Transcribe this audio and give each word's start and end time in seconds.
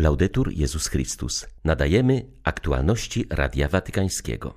Laudetur 0.00 0.52
Jezus 0.52 0.86
Chrystus. 0.88 1.46
Nadajemy 1.64 2.26
aktualności 2.44 3.26
Radia 3.30 3.68
Watykańskiego. 3.68 4.54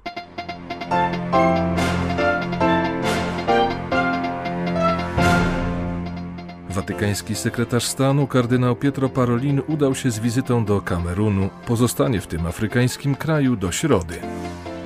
Watykański 6.69 7.35
sekretarz 7.35 7.85
stanu 7.85 8.27
kardynał 8.27 8.75
Pietro 8.75 9.09
Parolin 9.09 9.61
udał 9.67 9.95
się 9.95 10.11
z 10.11 10.19
wizytą 10.19 10.65
do 10.65 10.81
Kamerunu. 10.81 11.49
Pozostanie 11.67 12.21
w 12.21 12.27
tym 12.27 12.45
afrykańskim 12.45 13.15
kraju 13.15 13.55
do 13.55 13.71
środy 13.71 14.19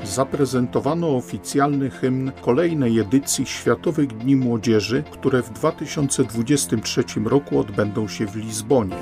zaprezentowano 0.07 1.15
oficjalny 1.15 1.89
hymn 1.89 2.31
kolejnej 2.41 2.99
edycji 2.99 3.45
Światowych 3.45 4.07
Dni 4.07 4.35
Młodzieży, 4.35 5.03
które 5.11 5.41
w 5.41 5.49
2023 5.49 7.03
roku 7.25 7.59
odbędą 7.59 8.07
się 8.07 8.27
w 8.27 8.35
Lizbonie. 8.35 8.95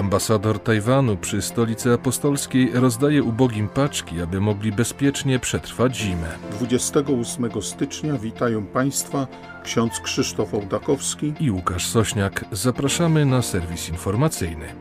Ambasador 0.00 0.58
Tajwanu 0.58 1.16
przy 1.16 1.42
stolicy 1.42 1.92
apostolskiej 1.92 2.70
rozdaje 2.74 3.22
ubogim 3.22 3.68
paczki, 3.68 4.20
aby 4.20 4.40
mogli 4.40 4.72
bezpiecznie 4.72 5.38
przetrwać 5.38 5.96
zimę. 5.96 6.38
28 6.52 7.62
stycznia 7.62 8.18
witają 8.18 8.66
Państwa 8.66 9.26
ksiądz 9.64 10.00
Krzysztof 10.00 10.54
Ołdakowski 10.54 11.32
i 11.40 11.50
Łukasz 11.50 11.86
Sośniak. 11.86 12.44
Zapraszamy 12.52 13.26
na 13.26 13.42
serwis 13.42 13.88
informacyjny. 13.88 14.74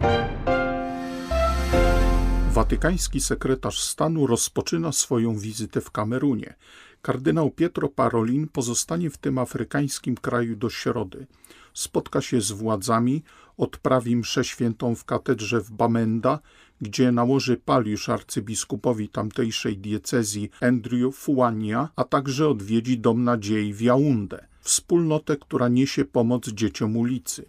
Watykański 2.52 3.22
sekretarz 3.22 3.84
stanu 3.84 4.28
rozpoczyna 4.28 4.92
swoją 4.92 5.38
wizytę 5.38 5.82
w 5.82 5.92
Kamerunie. 5.92 6.56
Kardynał 7.02 7.52
Pietro 7.52 7.90
Parolin 7.90 8.48
pozostanie 8.48 9.10
w 9.10 9.18
tym 9.18 9.38
afrykańskim 9.38 10.16
kraju 10.16 10.56
do 10.56 10.70
środy. 10.70 11.28
Spotka 11.74 12.22
się 12.22 12.42
z 12.42 12.52
władzami, 12.52 13.24
odprawi 13.58 14.16
mszę 14.16 14.44
świętą 14.44 14.96
w 14.96 15.06
katedrze 15.06 15.62
w 15.62 15.72
Bamenda, 15.72 16.40
gdzie 16.82 17.12
nałoży 17.12 17.58
palisz 17.58 18.10
arcybiskupowi 18.10 19.10
tamtejszej 19.10 19.78
diecezji 19.78 20.50
Andrew 20.62 21.16
Fuania, 21.16 21.90
a 21.96 22.04
także 22.04 22.48
odwiedzi 22.50 22.98
Dom 22.98 23.24
Nadziei 23.24 23.74
w 23.74 23.82
Jaunde, 23.82 24.48
wspólnotę, 24.62 25.38
która 25.38 25.68
niesie 25.68 26.06
pomoc 26.06 26.48
dzieciom 26.48 26.98
ulicy. 26.98 27.46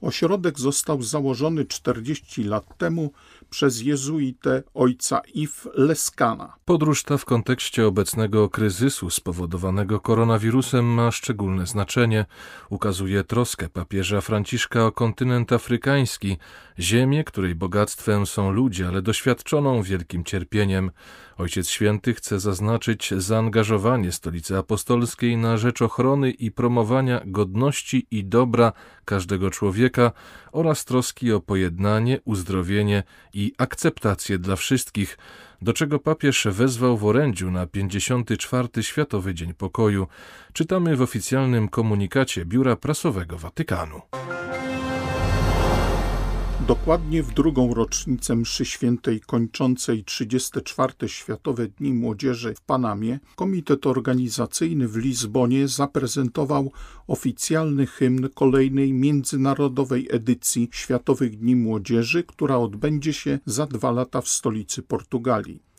Ośrodek 0.00 0.60
został 0.60 1.02
założony 1.02 1.64
40 1.64 2.44
lat 2.44 2.78
temu 2.78 3.12
przez 3.50 3.82
jezuitę 3.82 4.62
ojca 4.74 5.22
Yves 5.34 5.68
Leskana. 5.74 6.56
Podróż 6.64 7.02
ta 7.02 7.18
w 7.18 7.24
kontekście 7.24 7.86
obecnego 7.86 8.48
kryzysu 8.48 9.10
spowodowanego 9.10 10.00
koronawirusem 10.00 10.84
ma 10.84 11.10
szczególne 11.10 11.66
znaczenie. 11.66 12.26
Ukazuje 12.70 13.24
troskę 13.24 13.68
papieża 13.68 14.20
Franciszka 14.20 14.86
o 14.86 14.92
kontynent 14.92 15.52
afrykański, 15.52 16.36
ziemię, 16.78 17.24
której 17.24 17.54
bogactwem 17.54 18.26
są 18.26 18.50
ludzie, 18.50 18.88
ale 18.88 19.02
doświadczoną 19.02 19.82
wielkim 19.82 20.24
cierpieniem. 20.24 20.90
Ojciec 21.38 21.68
Święty 21.68 22.14
chce 22.14 22.40
zaznaczyć 22.40 23.14
zaangażowanie 23.16 24.12
Stolicy 24.12 24.56
Apostolskiej 24.56 25.36
na 25.36 25.56
rzecz 25.56 25.82
ochrony 25.82 26.30
i 26.30 26.50
promowania 26.50 27.20
godności 27.26 28.06
i 28.10 28.24
dobra 28.24 28.72
każdego 29.04 29.50
człowieka 29.50 30.12
oraz 30.52 30.84
troski 30.84 31.32
o 31.32 31.40
pojednanie, 31.40 32.20
uzdrowienie 32.24 33.02
i 33.32 33.39
akceptację 33.58 34.38
dla 34.38 34.56
wszystkich, 34.56 35.18
do 35.62 35.72
czego 35.72 35.98
papież 35.98 36.46
wezwał 36.50 36.96
w 36.96 37.04
orędziu 37.04 37.50
na 37.50 37.66
54. 37.66 38.68
Światowy 38.82 39.34
Dzień 39.34 39.54
Pokoju. 39.54 40.06
Czytamy 40.52 40.96
w 40.96 41.02
oficjalnym 41.02 41.68
komunikacie 41.68 42.44
Biura 42.44 42.76
Prasowego 42.76 43.38
Watykanu. 43.38 44.00
Dokładnie 46.66 47.22
w 47.22 47.34
drugą 47.34 47.74
rocznicę 47.74 48.36
mszy 48.36 48.64
świętej 48.64 49.20
kończącej 49.20 50.04
34. 50.04 51.08
Światowe 51.08 51.68
Dni 51.68 51.92
Młodzieży 51.92 52.54
w 52.54 52.60
Panamie, 52.60 53.18
Komitet 53.36 53.86
Organizacyjny 53.86 54.88
w 54.88 54.96
Lizbonie 54.96 55.68
zaprezentował 55.68 56.72
oficjalny 57.06 57.86
hymn 57.86 58.28
kolejnej 58.34 58.92
międzynarodowej 58.92 60.08
edycji 60.10 60.68
Światowych 60.72 61.38
Dni 61.38 61.56
Młodzieży, 61.56 62.24
która 62.24 62.56
odbędzie 62.56 63.12
się 63.12 63.38
za 63.46 63.66
dwa 63.66 63.90
lata 63.90 64.20
w 64.20 64.28
stolicy 64.28 64.82
Portugalii. 64.82 65.69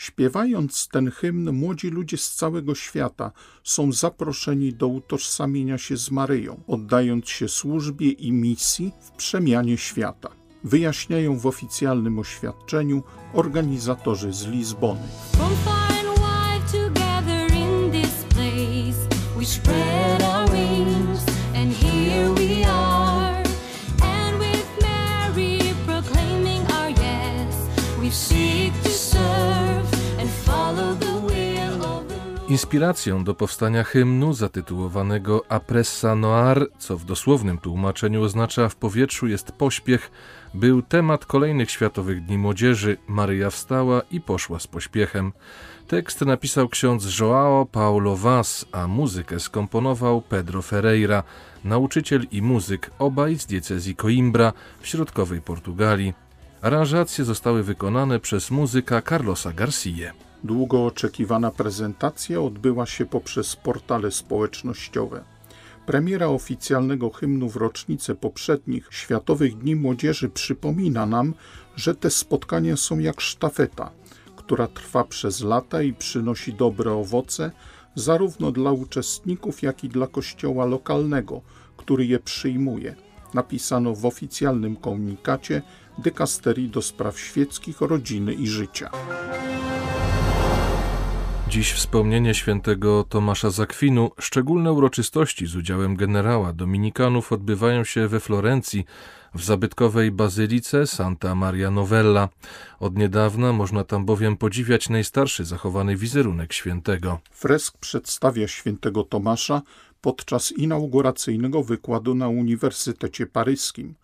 Śpiewając 0.00 0.88
ten 0.88 1.10
hymn, 1.10 1.52
młodzi 1.52 1.90
ludzie 1.90 2.16
z 2.16 2.34
całego 2.34 2.74
świata 2.74 3.32
są 3.64 3.92
zaproszeni 3.92 4.72
do 4.72 4.88
utożsamienia 4.88 5.78
się 5.78 5.96
z 5.96 6.10
Maryją, 6.10 6.60
oddając 6.66 7.28
się 7.28 7.48
służbie 7.48 8.10
i 8.10 8.32
misji 8.32 8.92
w 9.00 9.10
przemianie 9.10 9.78
świata 9.78 10.28
wyjaśniają 10.64 11.38
w 11.38 11.46
oficjalnym 11.46 12.18
oświadczeniu 12.18 13.02
organizatorzy 13.34 14.32
z 14.32 14.46
Lizbony. 14.46 15.08
Inspiracją 32.70 33.24
do 33.24 33.34
powstania 33.34 33.84
hymnu 33.84 34.32
zatytułowanego 34.32 35.44
Apressa 35.48 36.14
Noir, 36.14 36.68
co 36.78 36.96
w 36.96 37.04
dosłownym 37.04 37.58
tłumaczeniu 37.58 38.22
oznacza 38.22 38.68
w 38.68 38.76
powietrzu 38.76 39.26
jest 39.26 39.52
pośpiech, 39.52 40.10
był 40.54 40.82
temat 40.82 41.26
kolejnych 41.26 41.70
Światowych 41.70 42.24
Dni 42.24 42.38
Młodzieży 42.38 42.96
Maryja 43.08 43.50
wstała 43.50 44.02
i 44.10 44.20
poszła 44.20 44.58
z 44.58 44.66
pośpiechem. 44.66 45.32
Tekst 45.88 46.20
napisał 46.20 46.68
ksiądz 46.68 47.06
João 47.06 47.66
Paulo 47.66 48.16
Vaz, 48.16 48.66
a 48.72 48.86
muzykę 48.86 49.40
skomponował 49.40 50.22
Pedro 50.22 50.62
Ferreira, 50.62 51.22
nauczyciel 51.64 52.26
i 52.30 52.42
muzyk, 52.42 52.90
obaj 52.98 53.38
z 53.38 53.46
diecezji 53.46 53.96
Coimbra 53.96 54.52
w 54.80 54.86
środkowej 54.86 55.40
Portugalii. 55.40 56.14
Aranżacje 56.62 57.24
zostały 57.24 57.62
wykonane 57.62 58.20
przez 58.20 58.50
muzyka 58.50 59.02
Carlosa 59.02 59.52
Garcia. 59.52 60.29
Długo 60.44 60.86
oczekiwana 60.86 61.50
prezentacja 61.50 62.40
odbyła 62.40 62.86
się 62.86 63.06
poprzez 63.06 63.56
portale 63.56 64.10
społecznościowe. 64.10 65.24
Premiera 65.86 66.26
oficjalnego 66.26 67.10
hymnu 67.10 67.48
w 67.48 67.56
rocznicę 67.56 68.14
poprzednich 68.14 68.88
Światowych 68.90 69.58
Dni 69.58 69.76
Młodzieży 69.76 70.28
przypomina 70.28 71.06
nam, 71.06 71.34
że 71.76 71.94
te 71.94 72.10
spotkania 72.10 72.76
są 72.76 72.98
jak 72.98 73.20
sztafeta, 73.20 73.90
która 74.36 74.66
trwa 74.66 75.04
przez 75.04 75.40
lata 75.40 75.82
i 75.82 75.92
przynosi 75.92 76.54
dobre 76.54 76.92
owoce 76.92 77.50
zarówno 77.94 78.52
dla 78.52 78.72
uczestników, 78.72 79.62
jak 79.62 79.84
i 79.84 79.88
dla 79.88 80.06
kościoła 80.06 80.64
lokalnego, 80.64 81.40
który 81.76 82.06
je 82.06 82.18
przyjmuje. 82.18 82.94
Napisano 83.34 83.94
w 83.94 84.06
oficjalnym 84.06 84.76
komunikacie 84.76 85.62
Dykasterii 85.98 86.68
do 86.68 86.82
Spraw 86.82 87.20
Świeckich, 87.20 87.80
Rodziny 87.80 88.34
i 88.34 88.46
Życia. 88.46 88.90
Dziś 91.50 91.72
wspomnienie 91.72 92.34
świętego 92.34 93.04
Tomasza 93.08 93.50
Zakwinu, 93.50 94.10
szczególne 94.18 94.72
uroczystości 94.72 95.46
z 95.46 95.56
udziałem 95.56 95.96
generała 95.96 96.52
dominikanów 96.52 97.32
odbywają 97.32 97.84
się 97.84 98.08
we 98.08 98.20
Florencji, 98.20 98.84
w 99.34 99.44
zabytkowej 99.44 100.10
bazylice 100.10 100.86
Santa 100.86 101.34
Maria 101.34 101.70
Novella. 101.70 102.28
Od 102.80 102.98
niedawna 102.98 103.52
można 103.52 103.84
tam 103.84 104.04
bowiem 104.04 104.36
podziwiać 104.36 104.88
najstarszy 104.88 105.44
zachowany 105.44 105.96
wizerunek 105.96 106.52
świętego. 106.52 107.20
Fresk 107.30 107.78
przedstawia 107.78 108.48
świętego 108.48 109.04
Tomasza 109.04 109.62
podczas 110.00 110.52
inauguracyjnego 110.52 111.62
wykładu 111.62 112.14
na 112.14 112.28
Uniwersytecie 112.28 113.26
Paryskim. 113.26 113.94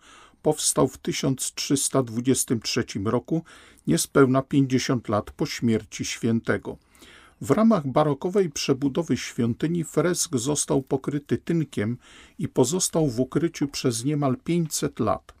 Powstał 0.41 0.87
w 0.87 0.97
1323 0.97 2.85
roku, 3.05 3.43
niespełna 3.87 4.41
50 4.41 5.09
lat 5.09 5.31
po 5.31 5.45
śmierci 5.45 6.05
świętego. 6.05 6.77
W 7.41 7.51
ramach 7.51 7.87
barokowej 7.87 8.49
przebudowy 8.49 9.17
świątyni 9.17 9.83
fresk 9.83 10.35
został 10.35 10.81
pokryty 10.81 11.37
tynkiem 11.37 11.97
i 12.39 12.47
pozostał 12.47 13.07
w 13.07 13.19
ukryciu 13.19 13.67
przez 13.67 14.05
niemal 14.05 14.37
500 14.43 14.99
lat. 14.99 15.33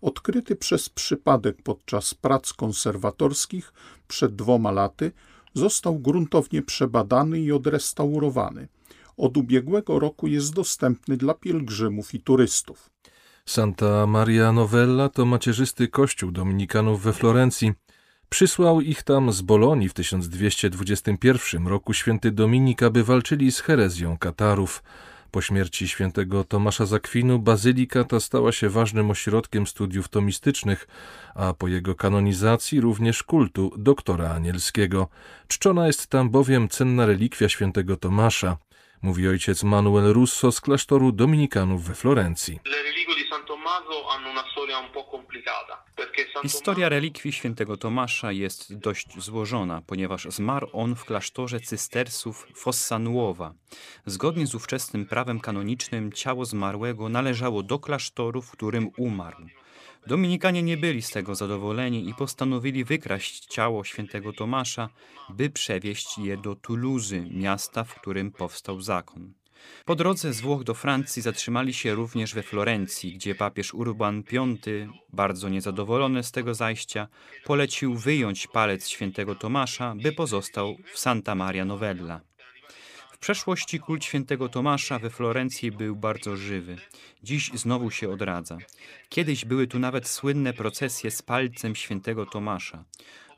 Odkryty 0.00 0.56
przez 0.56 0.88
przypadek 0.88 1.62
podczas 1.62 2.14
prac 2.14 2.52
konserwatorskich 2.52 3.72
przed 4.08 4.36
dwoma 4.36 4.70
laty, 4.70 5.12
został 5.54 5.98
gruntownie 5.98 6.62
przebadany 6.62 7.40
i 7.40 7.52
odrestaurowany. 7.52 8.68
Od 9.16 9.36
ubiegłego 9.36 9.98
roku 9.98 10.26
jest 10.26 10.54
dostępny 10.54 11.16
dla 11.16 11.34
pielgrzymów 11.34 12.14
i 12.14 12.20
turystów. 12.20 12.90
Santa 13.46 14.06
Maria 14.06 14.52
Novella 14.52 15.08
to 15.08 15.24
macierzysty 15.24 15.88
kościół 15.88 16.30
dominikanów 16.30 17.02
we 17.02 17.12
Florencji. 17.12 17.72
Przysłał 18.28 18.80
ich 18.80 19.02
tam 19.02 19.32
z 19.32 19.42
Bolonii 19.42 19.88
w 19.88 19.94
1221 19.94 21.66
roku 21.66 21.94
święty 21.94 22.30
Dominik, 22.30 22.82
aby 22.82 23.04
walczyli 23.04 23.52
z 23.52 23.60
herezją 23.60 24.18
Katarów. 24.18 24.82
po 25.30 25.42
śmierci 25.42 25.88
świętego 25.88 26.44
Tomasza 26.44 26.86
Zakwinu 26.86 27.38
bazylika 27.38 28.04
ta 28.04 28.20
stała 28.20 28.52
się 28.52 28.68
ważnym 28.68 29.10
ośrodkiem 29.10 29.66
studiów 29.66 30.08
tomistycznych, 30.08 30.88
a 31.34 31.54
po 31.54 31.68
jego 31.68 31.94
kanonizacji 31.94 32.80
również 32.80 33.22
kultu 33.22 33.72
doktora 33.78 34.30
anielskiego. 34.30 35.08
Czczona 35.48 35.86
jest 35.86 36.06
tam 36.06 36.30
bowiem 36.30 36.68
cenna 36.68 37.06
relikwia 37.06 37.48
świętego 37.48 37.96
Tomasza, 37.96 38.56
mówi 39.02 39.28
ojciec 39.28 39.62
Manuel 39.62 40.12
Russo 40.12 40.52
z 40.52 40.60
klasztoru 40.60 41.12
dominikanów 41.12 41.84
we 41.84 41.94
Florencji. 41.94 42.60
Historia 46.42 46.88
relikwii 46.88 47.32
świętego 47.32 47.76
Tomasza 47.76 48.32
jest 48.32 48.78
dość 48.78 49.20
złożona, 49.22 49.82
ponieważ 49.86 50.24
zmarł 50.24 50.68
on 50.72 50.94
w 50.94 51.04
klasztorze 51.04 51.60
cystersów 51.60 52.46
Fossa 52.54 52.98
Nuova. 52.98 53.54
Zgodnie 54.06 54.46
z 54.46 54.54
ówczesnym 54.54 55.06
prawem 55.06 55.40
kanonicznym 55.40 56.12
ciało 56.12 56.44
zmarłego 56.44 57.08
należało 57.08 57.62
do 57.62 57.78
klasztoru, 57.78 58.42
w 58.42 58.50
którym 58.50 58.90
umarł. 58.96 59.46
Dominikanie 60.06 60.62
nie 60.62 60.76
byli 60.76 61.02
z 61.02 61.10
tego 61.10 61.34
zadowoleni 61.34 62.08
i 62.08 62.14
postanowili 62.14 62.84
wykraść 62.84 63.46
ciało 63.46 63.84
świętego 63.84 64.32
Tomasza, 64.32 64.88
by 65.28 65.50
przewieźć 65.50 66.18
je 66.18 66.36
do 66.36 66.56
Toulouse, 66.56 67.20
miasta, 67.30 67.84
w 67.84 67.94
którym 67.94 68.32
powstał 68.32 68.80
zakon. 68.80 69.32
Po 69.84 69.96
drodze 69.96 70.32
z 70.32 70.40
Włoch 70.40 70.64
do 70.64 70.74
Francji 70.74 71.22
zatrzymali 71.22 71.74
się 71.74 71.94
również 71.94 72.34
we 72.34 72.42
Florencji, 72.42 73.12
gdzie 73.12 73.34
papież 73.34 73.74
Urban 73.74 74.22
V, 74.22 74.56
bardzo 75.12 75.48
niezadowolony 75.48 76.22
z 76.22 76.32
tego 76.32 76.54
zajścia, 76.54 77.08
polecił 77.44 77.94
wyjąć 77.94 78.46
palec 78.46 78.88
świętego 78.88 79.34
Tomasza, 79.34 79.94
by 80.02 80.12
pozostał 80.12 80.76
w 80.92 80.98
Santa 80.98 81.34
Maria 81.34 81.64
Novella. 81.64 82.20
W 83.12 83.18
przeszłości 83.18 83.80
kult 83.80 84.04
świętego 84.04 84.48
Tomasza 84.48 84.98
we 84.98 85.10
Florencji 85.10 85.72
był 85.72 85.96
bardzo 85.96 86.36
żywy. 86.36 86.76
Dziś 87.22 87.50
znowu 87.54 87.90
się 87.90 88.10
odradza. 88.10 88.58
Kiedyś 89.08 89.44
były 89.44 89.66
tu 89.66 89.78
nawet 89.78 90.08
słynne 90.08 90.52
procesje 90.52 91.10
z 91.10 91.22
palcem 91.22 91.76
świętego 91.76 92.26
Tomasza. 92.26 92.84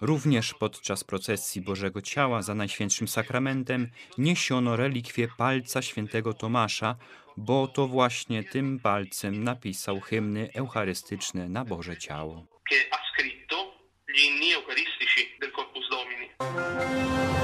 Również 0.01 0.55
podczas 0.55 1.05
procesji 1.05 1.63
Bożego 1.63 2.03
Ciała 2.03 2.43
za 2.43 2.55
Najświętszym 2.55 3.09
Sakramentem 3.09 3.89
niesiono 4.19 4.77
relikwie 4.77 5.29
palca 5.39 5.83
świętego 5.83 6.35
Tomasza, 6.35 6.97
bo 7.37 7.69
to 7.69 7.87
właśnie 7.87 8.45
tym 8.45 8.81
palcem 8.81 9.45
napisał 9.45 10.01
hymny 10.01 10.51
eucharystyczne 10.55 11.49
na 11.49 11.65
Boże 11.65 11.97
Ciało. 11.97 12.47
gli 14.09 14.27
inni 14.27 14.55
eucaristici 14.55 15.39
del 15.41 15.53
Corpus 15.53 15.89
Domini. 15.91 17.38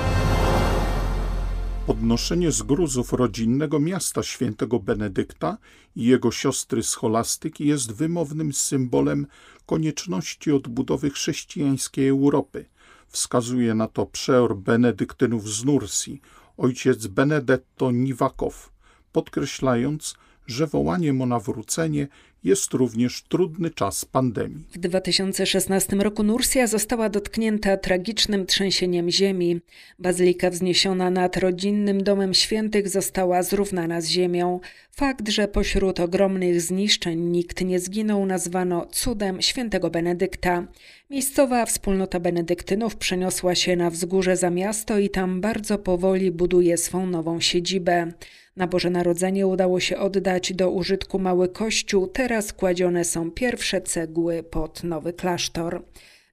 Podnoszenie 1.86 2.52
z 2.52 2.62
gruzów 2.62 3.12
rodzinnego 3.12 3.80
miasta 3.80 4.22
świętego 4.22 4.80
Benedykta 4.80 5.58
i 5.96 6.04
jego 6.04 6.30
siostry 6.30 6.82
scholastyki 6.82 7.66
jest 7.66 7.92
wymownym 7.92 8.52
symbolem 8.52 9.26
konieczności 9.66 10.52
odbudowy 10.52 11.10
chrześcijańskiej 11.10 12.08
Europy. 12.08 12.64
Wskazuje 13.08 13.74
na 13.74 13.88
to 13.88 14.06
przeor 14.06 14.56
benedyktynów 14.56 15.50
z 15.50 15.64
Nursi, 15.64 16.20
ojciec 16.56 17.06
Benedetto 17.06 17.90
Niwakow, 17.90 18.72
podkreślając, 19.12 20.14
że 20.46 20.66
wołaniem 20.66 21.22
o 21.22 21.26
nawrócenie 21.26 22.08
jest 22.44 22.74
również 22.74 23.22
trudny 23.22 23.70
czas 23.70 24.04
pandemii. 24.04 24.64
W 24.72 24.78
2016 24.78 25.96
roku 25.96 26.22
Nursia 26.22 26.66
została 26.66 27.08
dotknięta 27.08 27.76
tragicznym 27.76 28.46
trzęsieniem 28.46 29.10
ziemi. 29.10 29.60
Bazylika 29.98 30.50
wzniesiona 30.50 31.10
nad 31.10 31.36
rodzinnym 31.36 32.02
domem 32.02 32.34
świętych 32.34 32.88
została 32.88 33.42
zrównana 33.42 34.00
z 34.00 34.08
ziemią. 34.08 34.60
Fakt, 34.90 35.28
że 35.28 35.48
pośród 35.48 36.00
ogromnych 36.00 36.60
zniszczeń 36.60 37.20
nikt 37.20 37.60
nie 37.60 37.80
zginął, 37.80 38.26
nazwano 38.26 38.86
cudem 38.86 39.42
świętego 39.42 39.90
Benedykta. 39.90 40.66
Miejscowa 41.10 41.66
wspólnota 41.66 42.20
benedyktynów 42.20 42.96
przeniosła 42.96 43.54
się 43.54 43.76
na 43.76 43.90
wzgórze 43.90 44.36
za 44.36 44.50
miasto 44.50 44.98
i 44.98 45.10
tam 45.10 45.40
bardzo 45.40 45.78
powoli 45.78 46.30
buduje 46.30 46.76
swą 46.76 47.06
nową 47.06 47.40
siedzibę. 47.40 48.12
Na 48.56 48.66
Boże 48.66 48.90
Narodzenie 48.90 49.46
udało 49.46 49.80
się 49.80 49.98
oddać 49.98 50.52
do 50.52 50.70
użytku 50.70 51.18
mały 51.18 51.48
kościół, 51.48 52.06
teraz 52.06 52.52
kładzione 52.52 53.04
są 53.04 53.30
pierwsze 53.30 53.80
cegły 53.80 54.42
pod 54.42 54.84
nowy 54.84 55.12
klasztor. 55.12 55.82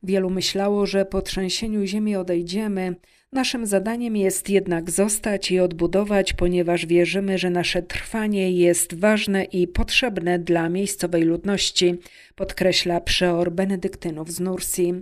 Wielu 0.03 0.29
myślało, 0.29 0.85
że 0.85 1.05
po 1.05 1.21
trzęsieniu 1.21 1.85
ziemi 1.85 2.15
odejdziemy. 2.15 2.95
Naszym 3.31 3.65
zadaniem 3.65 4.15
jest 4.15 4.49
jednak 4.49 4.91
zostać 4.91 5.51
i 5.51 5.59
odbudować, 5.59 6.33
ponieważ 6.33 6.85
wierzymy, 6.85 7.37
że 7.37 7.49
nasze 7.49 7.81
trwanie 7.81 8.51
jest 8.51 8.93
ważne 8.93 9.43
i 9.43 9.67
potrzebne 9.67 10.39
dla 10.39 10.69
miejscowej 10.69 11.23
ludności, 11.23 11.95
podkreśla 12.35 13.01
przeor 13.01 13.51
benedyktynów 13.51 14.31
z 14.31 14.39
Nursi. 14.39 14.93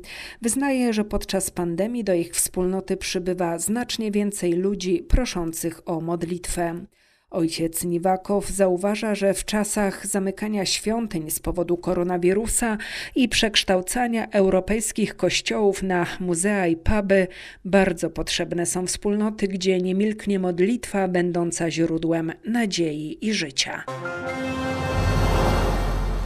Wyznaje, 0.42 0.94
że 0.94 1.04
podczas 1.04 1.52
pandemii 1.52 2.04
do 2.04 2.14
ich 2.14 2.32
wspólnoty 2.32 2.98
przybywa 2.98 3.58
znacznie 3.58 4.12
więcej 4.12 4.54
ludzi 4.54 5.04
proszących 5.04 5.90
o 5.90 6.02
modlitwę. 6.02 6.86
Ojciec 7.32 7.84
Niwakow 7.84 8.50
zauważa, 8.50 9.16
że 9.16 9.34
w 9.34 9.46
czasach 9.46 10.08
zamykania 10.08 10.66
świątyń 10.66 11.32
z 11.32 11.40
powodu 11.40 11.78
koronawirusa 11.78 12.78
i 13.16 13.30
przekształcania 13.30 14.28
europejskich 14.30 15.16
kościołów 15.16 15.84
na 15.84 16.06
muzea 16.20 16.68
i 16.68 16.76
puby 16.76 17.28
bardzo 17.66 18.10
potrzebne 18.10 18.66
są 18.66 18.88
wspólnoty, 18.88 19.48
gdzie 19.48 19.82
nie 19.82 19.96
milknie 19.96 20.40
modlitwa 20.40 21.08
będąca 21.08 21.72
źródłem 21.72 22.32
nadziei 22.46 23.18
i 23.22 23.34
życia. 23.34 23.84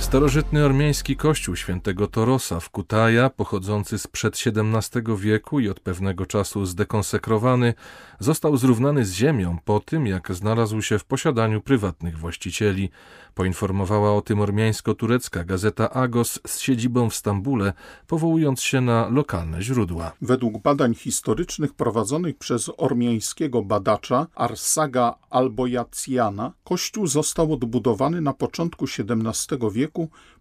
Starożytny 0.04 0.66
ormiański 0.66 1.16
kościół 1.16 1.56
świętego 1.56 2.08
Torosa 2.08 2.60
w 2.60 2.70
Kutaja, 2.70 3.30
pochodzący 3.30 3.98
sprzed 3.98 4.34
XVII 4.34 5.18
wieku 5.18 5.60
i 5.60 5.70
od 5.70 5.80
pewnego 5.80 6.26
czasu 6.26 6.66
zdekonsekrowany, 6.66 7.74
został 8.20 8.58
zrównany 8.58 9.06
z 9.06 9.14
ziemią 9.14 9.58
po 9.66 9.80
tym, 9.80 10.08
jak 10.08 10.34
znalazł 10.34 10.82
się 10.82 11.00
w 11.00 11.06
posiadaniu 11.06 11.62
prywatnych 11.62 12.18
właścicieli. 12.18 12.90
Poinformowała 13.34 14.14
o 14.14 14.22
tym 14.22 14.40
ormiańsko-turecka 14.42 15.46
gazeta 15.46 15.90
Agos 15.90 16.40
z 16.48 16.60
siedzibą 16.60 17.10
w 17.10 17.16
Stambule, 17.16 17.74
powołując 18.08 18.62
się 18.62 18.82
na 18.82 19.10
lokalne 19.10 19.62
źródła. 19.62 20.12
Według 20.22 20.62
badań 20.62 20.96
historycznych 20.96 21.74
prowadzonych 21.74 22.38
przez 22.38 22.72
ormiańskiego 22.78 23.62
badacza 23.62 24.28
Arsaga 24.36 25.16
Albojacjana, 25.30 26.52
kościół 26.64 27.08
został 27.08 27.54
odbudowany 27.54 28.22
na 28.22 28.34
początku 28.34 28.86
XVII 28.86 29.72
wieku 29.72 29.93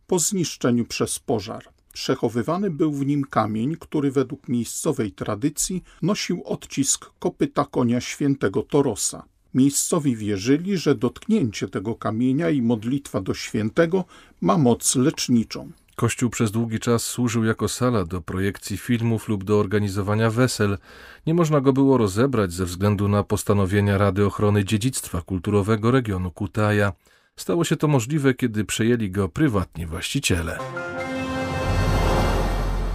po 0.06 0.18
zniszczeniu 0.18 0.84
przez 0.84 1.18
pożar. 1.18 1.64
Przechowywany 1.92 2.70
był 2.70 2.92
w 2.92 3.06
nim 3.06 3.24
kamień, 3.24 3.76
który 3.80 4.10
według 4.10 4.48
miejscowej 4.48 5.12
tradycji 5.12 5.82
nosił 6.02 6.42
odcisk 6.44 7.10
kopyta 7.18 7.64
konia 7.64 8.00
świętego 8.00 8.62
Torosa. 8.62 9.24
Miejscowi 9.54 10.16
wierzyli, 10.16 10.76
że 10.78 10.94
dotknięcie 10.94 11.68
tego 11.68 11.94
kamienia 11.94 12.50
i 12.50 12.62
modlitwa 12.62 13.20
do 13.20 13.34
świętego 13.34 14.04
ma 14.40 14.58
moc 14.58 14.96
leczniczą. 14.96 15.72
Kościół 15.96 16.30
przez 16.30 16.50
długi 16.50 16.78
czas 16.78 17.02
służył 17.02 17.44
jako 17.44 17.68
sala 17.68 18.04
do 18.04 18.20
projekcji 18.20 18.76
filmów 18.76 19.28
lub 19.28 19.44
do 19.44 19.58
organizowania 19.58 20.30
wesel. 20.30 20.78
Nie 21.26 21.34
można 21.34 21.60
go 21.60 21.72
było 21.72 21.98
rozebrać 21.98 22.52
ze 22.52 22.64
względu 22.64 23.08
na 23.08 23.24
postanowienia 23.24 23.98
Rady 23.98 24.26
Ochrony 24.26 24.64
Dziedzictwa 24.64 25.22
Kulturowego 25.22 25.90
regionu 25.90 26.30
Kutaja. 26.30 26.92
Stało 27.38 27.64
się 27.64 27.76
to 27.76 27.88
możliwe, 27.88 28.34
kiedy 28.34 28.64
przejęli 28.64 29.10
go 29.10 29.28
prywatni 29.28 29.86
właściciele. 29.86 30.58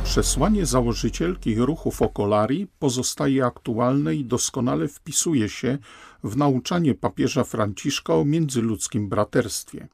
Przesłanie 0.04 0.66
założycielki 0.66 1.56
ruchu 1.56 1.92
Focolari 1.92 2.68
pozostaje 2.80 3.46
aktualne 3.46 4.16
i 4.16 4.26
doskonale 4.26 4.88
wpisuje 4.88 5.50
się 5.50 5.78
w 6.24 6.38
nauczanie 6.38 6.96
papieża 6.96 7.44
Franciszka 7.44 8.16
o 8.16 8.26
międzyludzkim 8.26 9.10
braterstwie. 9.10 9.88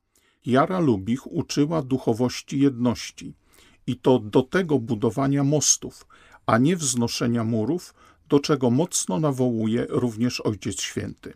Jara 0.46 0.80
Lubich 0.80 1.32
uczyła 1.32 1.82
duchowości 1.82 2.60
jedności 2.60 3.34
i 3.88 3.96
to 3.96 4.20
do 4.20 4.42
tego 4.42 4.80
budowania 4.80 5.44
mostów, 5.44 6.08
a 6.46 6.58
nie 6.58 6.76
wznoszenia 6.76 7.44
murów, 7.44 7.94
do 8.30 8.40
czego 8.40 8.70
mocno 8.70 9.20
nawołuje 9.20 9.86
również 9.90 10.42
Ojciec 10.42 10.82
Święty. 10.82 11.34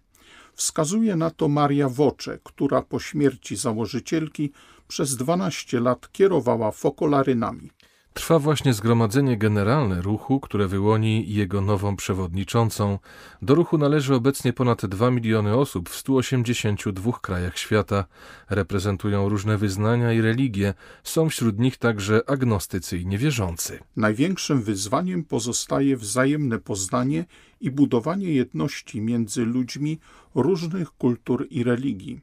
Wskazuje 0.57 1.15
na 1.15 1.29
to 1.29 1.47
Maria 1.47 1.89
Wocze, 1.89 2.39
która 2.43 2.81
po 2.81 2.99
śmierci 2.99 3.55
założycielki 3.55 4.51
przez 4.87 5.15
12 5.15 5.79
lat 5.79 6.11
kierowała 6.11 6.71
fokolarynami. 6.71 7.69
Trwa 8.17 8.39
właśnie 8.39 8.73
zgromadzenie 8.73 9.37
generalne 9.37 10.01
ruchu, 10.01 10.39
które 10.39 10.67
wyłoni 10.67 11.33
jego 11.33 11.61
nową 11.61 11.95
przewodniczącą. 11.95 12.99
Do 13.41 13.55
ruchu 13.55 13.77
należy 13.77 14.15
obecnie 14.15 14.53
ponad 14.53 14.85
2 14.85 15.11
miliony 15.11 15.55
osób 15.55 15.89
w 15.89 15.95
182 15.95 17.11
krajach 17.21 17.57
świata. 17.57 18.05
Reprezentują 18.49 19.29
różne 19.29 19.57
wyznania 19.57 20.13
i 20.13 20.21
religie. 20.21 20.73
Są 21.03 21.29
wśród 21.29 21.59
nich 21.59 21.77
także 21.77 22.21
agnostycy 22.29 22.97
i 22.97 23.05
niewierzący. 23.05 23.79
Największym 23.95 24.61
wyzwaniem 24.61 25.23
pozostaje 25.23 25.97
wzajemne 25.97 26.59
poznanie 26.59 27.25
i 27.61 27.71
budowanie 27.71 28.33
jedności 28.33 29.01
między 29.01 29.45
ludźmi 29.45 29.99
różnych 30.35 30.91
kultur 30.91 31.47
i 31.49 31.63
religii. 31.63 32.21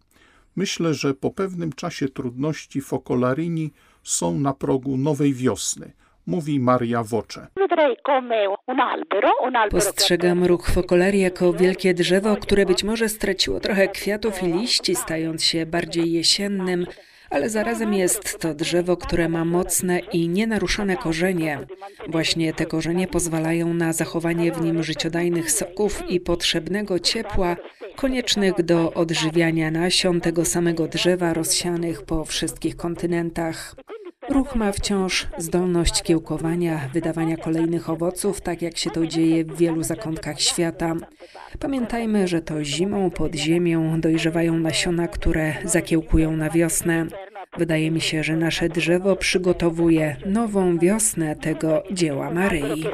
Myślę, 0.56 0.94
że 0.94 1.14
po 1.14 1.30
pewnym 1.30 1.72
czasie 1.72 2.08
trudności 2.08 2.80
Focolarini 2.80 3.72
są 4.04 4.38
na 4.38 4.54
progu 4.54 4.96
nowej 4.96 5.34
wiosny, 5.34 5.92
mówi 6.26 6.60
Maria 6.60 7.02
Wocze. 7.02 7.46
Postrzegam 9.70 10.44
ruch 10.44 10.70
Focolari 10.70 11.20
jako 11.20 11.52
wielkie 11.52 11.94
drzewo, 11.94 12.36
które 12.36 12.66
być 12.66 12.84
może 12.84 13.08
straciło 13.08 13.60
trochę 13.60 13.88
kwiatów 13.88 14.42
i 14.42 14.46
liści, 14.46 14.94
stając 14.94 15.44
się 15.44 15.66
bardziej 15.66 16.12
jesiennym, 16.12 16.86
ale 17.30 17.50
zarazem 17.50 17.94
jest 17.94 18.38
to 18.40 18.54
drzewo, 18.54 18.96
które 18.96 19.28
ma 19.28 19.44
mocne 19.44 19.98
i 19.98 20.28
nienaruszone 20.28 20.96
korzenie. 20.96 21.58
Właśnie 22.08 22.52
te 22.52 22.66
korzenie 22.66 23.06
pozwalają 23.06 23.74
na 23.74 23.92
zachowanie 23.92 24.52
w 24.52 24.60
nim 24.60 24.82
życiodajnych 24.82 25.50
soków 25.50 26.10
i 26.10 26.20
potrzebnego 26.20 26.98
ciepła, 26.98 27.56
koniecznych 27.96 28.62
do 28.62 28.92
odżywiania 28.92 29.70
nasion 29.70 30.20
tego 30.20 30.44
samego 30.44 30.88
drzewa 30.88 31.34
rozsianych 31.34 32.02
po 32.02 32.24
wszystkich 32.24 32.76
kontynentach. 32.76 33.74
Ruch 34.30 34.56
ma 34.56 34.72
wciąż 34.72 35.26
zdolność 35.38 36.02
kiełkowania, 36.02 36.80
wydawania 36.92 37.36
kolejnych 37.36 37.90
owoców, 37.90 38.40
tak 38.40 38.62
jak 38.62 38.76
się 38.76 38.90
to 38.90 39.06
dzieje 39.06 39.44
w 39.44 39.56
wielu 39.56 39.82
zakątkach 39.82 40.40
świata. 40.40 40.94
Pamiętajmy, 41.60 42.28
że 42.28 42.42
to 42.42 42.64
zimą 42.64 43.10
pod 43.10 43.34
ziemią 43.34 44.00
dojrzewają 44.00 44.54
nasiona, 44.54 45.08
które 45.08 45.54
zakiełkują 45.64 46.36
na 46.36 46.50
wiosnę. 46.50 47.06
Wydaje 47.56 47.90
mi 47.90 48.00
się, 48.00 48.22
że 48.22 48.36
nasze 48.36 48.68
drzewo 48.68 49.16
przygotowuje 49.16 50.16
nową 50.26 50.78
wiosnę 50.78 51.36
tego 51.36 51.82
dzieła 51.90 52.30
Maryi. 52.30 52.84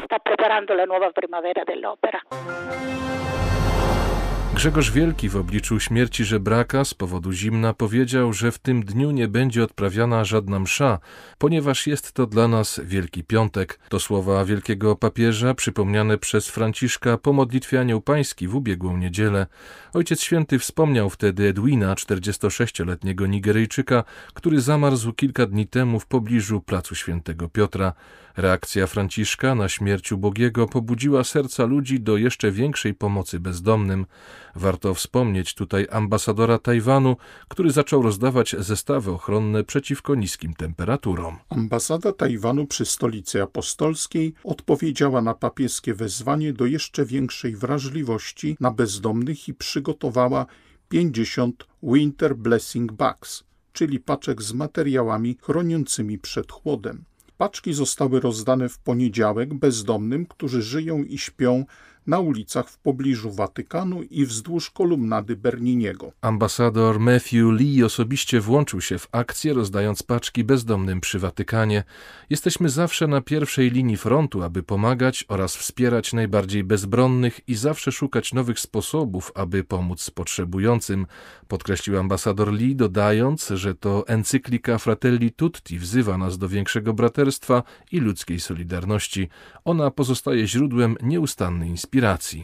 Grzegorz 4.61 4.91
Wielki 4.91 5.29
w 5.29 5.37
obliczu 5.37 5.81
śmierci 5.81 6.25
żebraka 6.25 6.85
z 6.85 6.95
powodu 6.95 7.33
zimna 7.33 7.75
powiedział, 7.75 8.33
że 8.33 8.53
w 8.53 8.59
tym 8.59 8.83
dniu 8.85 9.11
nie 9.11 9.29
będzie 9.29 9.65
odprawiana 9.65 10.25
żadna 10.25 10.59
msza, 10.59 10.99
ponieważ 11.39 11.87
jest 11.87 12.13
to 12.13 12.27
dla 12.27 12.49
nas 12.49 12.81
Wielki 12.85 13.25
Piątek. 13.25 13.79
To 13.89 14.01
słowa 14.01 14.45
wielkiego 14.45 14.97
papieża 14.97 15.55
przypomniane 15.55 16.19
przez 16.19 16.49
Franciszka 16.49 17.19
po 17.19 17.33
modlitwie 17.33 17.81
Anioł 17.81 18.01
Pański 18.01 18.49
w 18.49 18.55
ubiegłą 18.55 18.97
niedzielę. 18.97 19.47
Ojciec 19.93 20.21
Święty 20.23 20.59
wspomniał 20.59 21.11
wtedy 21.11 21.49
Edwina, 21.49 21.95
46-letniego 21.95 23.27
Nigeryjczyka, 23.27 24.05
który 24.35 24.61
zamarzł 24.61 25.13
kilka 25.13 25.47
dni 25.47 25.67
temu 25.67 26.01
w 26.01 26.07
pobliżu 26.07 26.61
placu 26.61 26.95
Świętego 26.95 27.49
Piotra. 27.49 27.93
Reakcja 28.37 28.87
Franciszka 28.87 29.55
na 29.55 29.69
śmierć 29.69 30.13
ubogiego 30.13 30.67
pobudziła 30.67 31.25
serca 31.25 31.65
ludzi 31.65 32.01
do 32.01 32.17
jeszcze 32.17 32.53
większej 32.53 32.95
pomocy 32.95 33.41
bezdomnym. 33.41 34.07
Warto 34.55 34.95
wspomnieć 34.95 35.55
tutaj 35.55 35.87
ambasadora 35.91 36.59
Tajwanu, 36.59 37.17
który 37.49 37.71
zaczął 37.71 38.03
rozdawać 38.03 38.57
zestawy 38.59 39.11
ochronne 39.11 39.65
przeciwko 39.65 40.15
niskim 40.15 40.55
temperaturom. 40.55 41.37
Ambasada 41.49 42.13
Tajwanu 42.13 42.67
przy 42.67 42.85
stolicy 42.85 43.43
apostolskiej 43.43 44.35
odpowiedziała 44.45 45.23
na 45.23 45.35
papieskie 45.35 45.95
wezwanie 45.95 46.53
do 46.53 46.67
jeszcze 46.67 47.05
większej 47.05 47.57
wrażliwości 47.57 48.57
na 48.61 48.71
bezdomnych 48.71 49.49
i 49.49 49.55
przygotowała 49.55 50.47
50 50.89 51.67
Winter 51.83 52.37
Blessing 52.37 52.93
Bags, 52.93 53.45
czyli 53.73 54.01
paczek 54.01 54.43
z 54.43 54.53
materiałami 54.53 55.37
chroniącymi 55.43 56.19
przed 56.19 56.53
chłodem. 56.53 57.05
Paczki 57.41 57.73
zostały 57.73 58.21
rozdane 58.21 58.69
w 58.69 58.79
poniedziałek 58.79 59.55
bezdomnym, 59.55 60.27
którzy 60.27 60.63
żyją 60.63 61.05
i 61.05 61.19
śpią 61.19 61.65
na 62.07 62.19
ulicach 62.19 62.69
w 62.69 62.79
pobliżu 62.79 63.31
Watykanu 63.31 64.03
i 64.03 64.27
wzdłuż 64.27 64.71
kolumnady 64.71 65.37
Berniniego. 65.37 66.13
Ambasador 66.21 67.01
Matthew 67.01 67.53
Lee 67.53 67.85
osobiście 67.85 68.41
włączył 68.41 68.81
się 68.81 68.99
w 68.99 69.09
akcję, 69.13 69.55
rozdając 69.55 70.03
paczki 70.03 70.45
bezdomnym 70.45 71.01
przy 71.01 71.19
Watykanie. 71.19 71.85
Jesteśmy 72.31 72.69
zawsze 72.69 73.07
na 73.07 73.21
pierwszej 73.21 73.71
linii 73.71 73.97
frontu, 73.97 74.43
aby 74.43 74.63
pomagać 74.63 75.25
oraz 75.29 75.57
wspierać 75.57 76.13
najbardziej 76.13 76.65
bezbronnych 76.65 77.41
i 77.49 77.55
zawsze 77.55 77.93
szukać 77.93 78.33
nowych 78.33 78.61
sposobów, 78.61 79.33
aby 79.35 79.65
pomóc 79.65 80.11
potrzebującym, 80.11 81.07
podkreślił 81.49 81.99
ambasador 81.99 82.53
Lee, 82.53 82.77
dodając, 82.77 83.49
że 83.49 83.75
to 83.75 84.09
encyklika 84.09 84.79
Fratelli 84.79 85.33
Tutti 85.33 85.79
wzywa 85.79 86.19
nas 86.19 86.39
do 86.39 86.49
większego 86.49 86.95
braterstwa 86.95 87.63
i 87.93 88.01
ludzkiej 88.01 88.41
solidarności. 88.41 89.29
Ona 89.65 89.91
pozostaje 89.91 90.47
źródłem 90.47 90.97
nieustannej 91.03 91.69
inspiracji 91.69 91.90
inspiracji. 91.91 92.43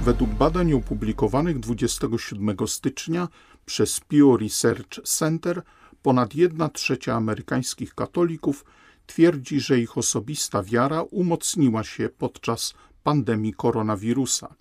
Według 0.00 0.30
badań 0.30 0.72
opublikowanych 0.72 1.58
27 1.58 2.56
stycznia 2.66 3.28
przez 3.66 4.00
Pew 4.00 4.40
Research 4.40 5.02
Center 5.04 5.62
ponad 6.02 6.34
1 6.34 6.70
trzecia 6.70 7.14
amerykańskich 7.14 7.94
katolików 7.94 8.64
twierdzi, 9.06 9.60
że 9.60 9.78
ich 9.78 9.98
osobista 9.98 10.62
wiara 10.62 11.02
umocniła 11.02 11.84
się 11.84 12.08
podczas 12.08 12.74
pandemii 13.04 13.52
koronawirusa. 13.52 14.54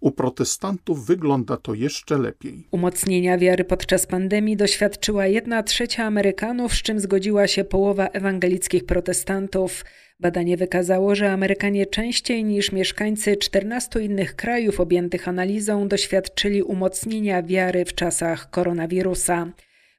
U 0.00 0.10
protestantów 0.10 1.06
wygląda 1.06 1.56
to 1.56 1.74
jeszcze 1.74 2.18
lepiej. 2.18 2.66
Umocnienia 2.70 3.38
wiary 3.38 3.64
podczas 3.64 4.06
pandemii 4.06 4.56
doświadczyła 4.56 5.26
jedna 5.26 5.62
trzecia 5.62 6.04
Amerykanów, 6.04 6.74
z 6.74 6.82
czym 6.82 7.00
zgodziła 7.00 7.46
się 7.46 7.64
połowa 7.64 8.06
ewangelickich 8.06 8.84
protestantów. 8.84 9.84
Badanie 10.22 10.56
wykazało, 10.56 11.14
że 11.14 11.32
Amerykanie 11.32 11.86
częściej 11.86 12.44
niż 12.44 12.72
mieszkańcy 12.72 13.36
14 13.36 14.02
innych 14.02 14.36
krajów 14.36 14.80
objętych 14.80 15.28
analizą 15.28 15.88
doświadczyli 15.88 16.62
umocnienia 16.62 17.42
wiary 17.42 17.84
w 17.84 17.94
czasach 17.94 18.50
koronawirusa. 18.50 19.52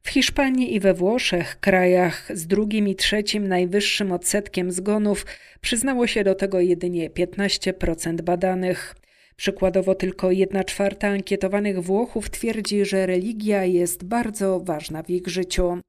W 0.04 0.10
Hiszpanii 0.10 0.76
i 0.76 0.80
we 0.80 0.94
Włoszech, 0.94 1.60
krajach 1.60 2.32
z 2.34 2.48
drugim 2.48 2.88
i 2.88 2.96
trzecim 2.96 3.48
najwyższym 3.48 4.12
odsetkiem 4.12 4.72
zgonów, 4.72 5.26
przyznało 5.62 6.08
się 6.08 6.24
do 6.24 6.36
tego 6.36 6.60
jedynie 6.60 7.10
15% 7.10 8.22
badanych. 8.22 8.96
Przykładowo 9.36 9.96
tylko 9.96 10.32
1 10.32 10.64
czwarta 10.64 11.08
ankietowanych 11.08 11.82
Włochów 11.82 12.30
twierdzi, 12.30 12.86
że 12.86 13.06
religia 13.06 13.66
jest 13.66 14.04
bardzo 14.04 14.60
ważna 14.60 15.04
w 15.04 15.10
ich 15.10 15.28
życiu. 15.28 15.80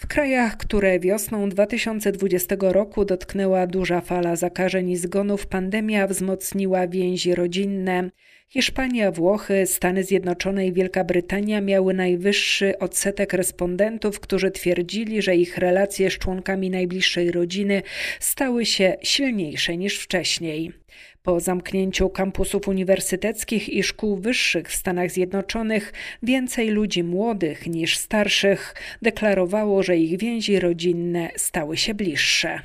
W 0.00 0.06
krajach, 0.06 0.56
które 0.56 1.00
wiosną 1.00 1.48
2020 1.48 2.56
roku 2.60 3.04
dotknęła 3.04 3.66
duża 3.66 4.00
fala 4.00 4.36
zakażeń 4.36 4.90
i 4.90 4.96
zgonów, 4.96 5.46
pandemia 5.46 6.06
wzmocniła 6.06 6.88
więzi 6.88 7.34
rodzinne. 7.34 8.10
Hiszpania, 8.48 9.12
Włochy, 9.12 9.66
Stany 9.66 10.04
Zjednoczone 10.04 10.66
i 10.66 10.72
Wielka 10.72 11.04
Brytania 11.04 11.60
miały 11.60 11.94
najwyższy 11.94 12.78
odsetek 12.78 13.32
respondentów, 13.32 14.20
którzy 14.20 14.50
twierdzili, 14.50 15.22
że 15.22 15.36
ich 15.36 15.58
relacje 15.58 16.10
z 16.10 16.18
członkami 16.18 16.70
najbliższej 16.70 17.30
rodziny 17.30 17.82
stały 18.20 18.66
się 18.66 18.96
silniejsze 19.02 19.76
niż 19.76 19.98
wcześniej. 19.98 20.72
Po 21.22 21.40
zamknięciu 21.40 22.10
kampusów 22.10 22.68
uniwersyteckich 22.68 23.68
i 23.68 23.82
szkół 23.82 24.16
wyższych 24.16 24.68
w 24.68 24.74
Stanach 24.74 25.10
Zjednoczonych 25.10 25.92
więcej 26.22 26.70
ludzi 26.70 27.04
młodych 27.04 27.66
niż 27.66 27.96
starszych 27.96 28.74
deklarowało, 29.02 29.82
że 29.82 29.96
ich 29.96 30.18
więzi 30.18 30.60
rodzinne 30.60 31.30
stały 31.36 31.76
się 31.76 31.94
bliższe. 31.94 32.60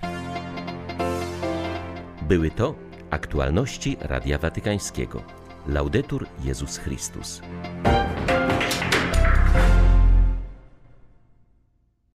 Były 2.21 2.51
to 2.51 2.75
aktualności 3.09 3.97
Radia 4.01 4.37
Watykańskiego. 4.37 5.23
Laudetur 5.67 6.27
Jezus 6.43 6.77
Chrystus. 6.77 7.41